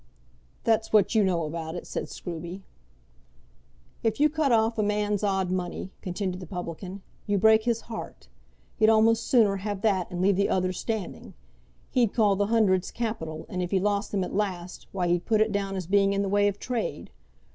"That's 0.63 0.91
what 0.91 1.13
you 1.13 1.23
know 1.23 1.45
about 1.45 1.75
it," 1.75 1.85
said 1.85 2.05
Scruby. 2.05 2.61
"If 4.01 4.19
you 4.19 4.29
cut 4.31 4.51
off 4.51 4.79
a 4.79 4.81
man's 4.81 5.21
odd 5.23 5.51
money," 5.51 5.91
continued 6.01 6.39
the 6.39 6.47
publican, 6.47 7.03
"you 7.27 7.37
break 7.37 7.65
his 7.65 7.81
heart. 7.81 8.27
He'd 8.77 8.89
almost 8.89 9.27
sooner 9.27 9.57
have 9.57 9.81
that 9.83 10.09
and 10.09 10.19
leave 10.19 10.37
the 10.37 10.49
other 10.49 10.73
standing. 10.73 11.35
He'd 11.91 12.15
call 12.15 12.35
the 12.35 12.47
hundreds 12.47 12.89
capital, 12.89 13.45
and 13.47 13.61
if 13.61 13.69
he 13.69 13.79
lost 13.79 14.11
them 14.11 14.23
at 14.23 14.33
last, 14.33 14.87
why 14.91 15.07
he'd 15.07 15.25
put 15.27 15.39
it 15.39 15.51
down 15.51 15.75
as 15.75 15.85
being 15.85 16.13
in 16.13 16.23
the 16.23 16.29
way 16.29 16.47
of 16.47 16.57
trade. 16.57 17.11